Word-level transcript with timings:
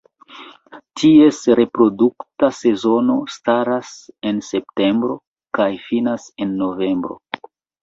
Ties 1.01 1.41
reprodukta 1.59 2.49
sezono 2.61 3.19
startas 3.35 3.93
en 4.33 4.41
septembro 4.49 5.21
kaj 5.61 5.71
finas 5.87 6.29
en 6.49 6.59
novembro. 6.67 7.23